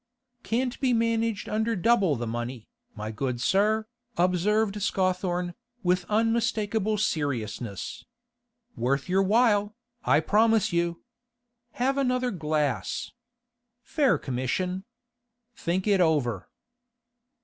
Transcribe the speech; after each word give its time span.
'Can't 0.41 0.79
be 0.79 0.93
managed 0.93 1.47
under 1.47 1.75
double 1.75 2.15
the 2.15 2.25
money, 2.25 2.67
my 2.95 3.11
good 3.11 3.39
sir,' 3.39 3.85
observed 4.17 4.81
Scawthorne, 4.81 5.53
with 5.83 6.07
unmistakable 6.09 6.97
seriousness. 6.97 8.03
'Worth 8.75 9.07
your 9.07 9.21
while, 9.21 9.75
I 10.03 10.19
promise 10.19 10.73
you. 10.73 11.03
Have 11.73 11.99
another 11.99 12.31
glass. 12.31 13.11
Fair 13.83 14.17
commission. 14.17 14.85
Think 15.55 15.85
it 15.85 16.01
over. 16.01 16.49